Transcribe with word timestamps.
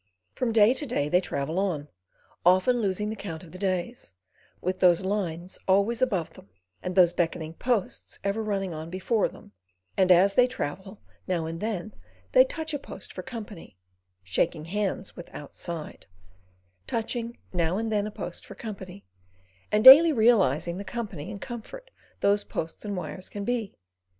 From 0.33 0.51
day 0.51 0.73
to 0.73 0.87
day 0.87 1.09
they 1.09 1.21
travel 1.21 1.59
on, 1.59 1.87
often 2.43 2.81
losing 2.81 3.11
the 3.11 3.15
count 3.15 3.43
of 3.43 3.51
the 3.51 3.59
days, 3.59 4.13
with 4.59 4.79
those 4.79 5.05
lines 5.05 5.59
always 5.67 6.01
above 6.01 6.33
them, 6.33 6.49
and 6.81 6.95
those 6.95 7.13
beckoning 7.13 7.53
posts 7.53 8.17
ever 8.23 8.41
running 8.41 8.73
on 8.73 8.89
before 8.89 9.27
them 9.27 9.51
and 9.95 10.11
as 10.11 10.33
they 10.33 10.47
travel, 10.47 11.03
now 11.27 11.45
and 11.45 11.59
then 11.59 11.93
they 12.31 12.43
touch 12.43 12.73
a 12.73 12.79
post 12.79 13.13
for 13.13 13.21
company—shaking 13.21 14.65
hands 14.65 15.15
with 15.15 15.29
Outside: 15.35 16.07
touching 16.87 17.37
now 17.53 17.77
and 17.77 17.91
then 17.91 18.07
a 18.07 18.11
post 18.11 18.43
for 18.43 18.55
company, 18.55 19.05
and 19.71 19.83
daily 19.83 20.11
realising 20.11 20.77
the 20.77 20.83
company 20.83 21.29
and 21.29 21.39
comfort 21.39 21.91
those 22.21 22.43
posts 22.43 22.83
and 22.83 22.97
wires 22.97 23.29
can 23.29 23.45
be. 23.45 23.75